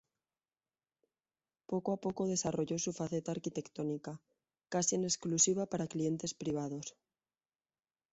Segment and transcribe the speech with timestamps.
[1.71, 4.19] Poco a poco desarrolló su faceta arquitectónica,
[4.67, 6.97] casi en exclusiva para clientes privados.